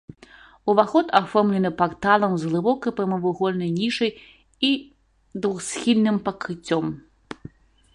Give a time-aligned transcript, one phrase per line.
[0.71, 4.11] Уваход аформлены парталам з глыбокай прамавугольнай нішай
[4.71, 4.75] і
[5.45, 6.85] двухсхільным пакрыццём.